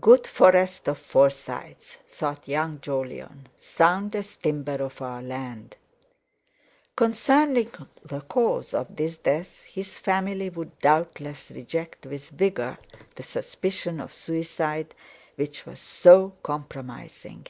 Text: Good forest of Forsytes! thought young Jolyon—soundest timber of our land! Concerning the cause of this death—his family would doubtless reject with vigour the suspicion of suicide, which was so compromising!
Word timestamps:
Good 0.00 0.26
forest 0.26 0.88
of 0.88 0.96
Forsytes! 0.98 1.96
thought 2.08 2.48
young 2.48 2.80
Jolyon—soundest 2.80 4.42
timber 4.42 4.82
of 4.82 5.02
our 5.02 5.20
land! 5.20 5.76
Concerning 6.96 7.70
the 8.02 8.22
cause 8.22 8.72
of 8.72 8.96
this 8.96 9.18
death—his 9.18 9.98
family 9.98 10.48
would 10.48 10.78
doubtless 10.78 11.50
reject 11.50 12.06
with 12.06 12.30
vigour 12.30 12.78
the 13.16 13.22
suspicion 13.22 14.00
of 14.00 14.14
suicide, 14.14 14.94
which 15.36 15.66
was 15.66 15.80
so 15.80 16.32
compromising! 16.42 17.46